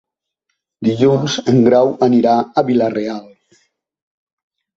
Dilluns 0.87 1.35
en 1.53 1.59
Grau 1.67 1.91
anirà 2.07 2.33
a 2.39 2.65
Vila-real. 2.71 3.21